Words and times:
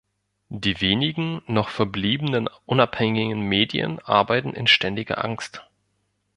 Die 0.49 0.81
wenigen 0.81 1.43
noch 1.45 1.69
verbliebenen 1.69 2.49
unabhängigen 2.65 3.39
Medien 3.41 3.99
arbeiten 3.99 4.51
in 4.55 4.65
ständiger 4.65 5.23
Angst. 5.23 5.63